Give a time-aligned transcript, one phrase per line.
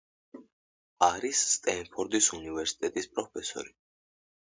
[1.09, 3.79] არის სტენფორდის უნივერსიტეტის პროფესორი.